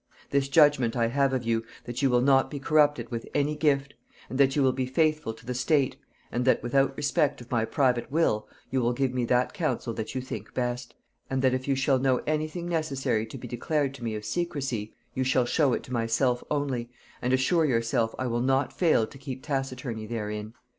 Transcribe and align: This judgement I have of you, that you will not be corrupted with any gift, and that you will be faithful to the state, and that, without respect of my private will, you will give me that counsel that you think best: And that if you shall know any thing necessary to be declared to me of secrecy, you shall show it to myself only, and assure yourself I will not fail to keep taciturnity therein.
This 0.31 0.47
judgement 0.49 0.95
I 0.97 1.09
have 1.09 1.31
of 1.31 1.43
you, 1.43 1.63
that 1.83 2.01
you 2.01 2.09
will 2.09 2.21
not 2.23 2.49
be 2.49 2.57
corrupted 2.59 3.11
with 3.11 3.27
any 3.35 3.55
gift, 3.55 3.93
and 4.31 4.39
that 4.39 4.55
you 4.55 4.63
will 4.63 4.71
be 4.71 4.87
faithful 4.87 5.31
to 5.35 5.45
the 5.45 5.53
state, 5.53 5.95
and 6.31 6.43
that, 6.43 6.63
without 6.63 6.97
respect 6.97 7.39
of 7.39 7.51
my 7.51 7.65
private 7.65 8.11
will, 8.11 8.49
you 8.71 8.81
will 8.81 8.93
give 8.93 9.13
me 9.13 9.25
that 9.25 9.53
counsel 9.53 9.93
that 9.93 10.15
you 10.15 10.19
think 10.21 10.55
best: 10.55 10.95
And 11.29 11.43
that 11.43 11.53
if 11.53 11.67
you 11.67 11.75
shall 11.75 11.99
know 11.99 12.23
any 12.25 12.47
thing 12.47 12.67
necessary 12.67 13.27
to 13.27 13.37
be 13.37 13.47
declared 13.47 13.93
to 13.93 14.03
me 14.03 14.15
of 14.15 14.25
secrecy, 14.25 14.95
you 15.13 15.23
shall 15.23 15.45
show 15.45 15.71
it 15.73 15.83
to 15.83 15.93
myself 15.93 16.43
only, 16.49 16.89
and 17.21 17.31
assure 17.31 17.65
yourself 17.65 18.15
I 18.17 18.25
will 18.25 18.41
not 18.41 18.73
fail 18.73 19.05
to 19.05 19.17
keep 19.19 19.43
taciturnity 19.43 20.07
therein. 20.07 20.55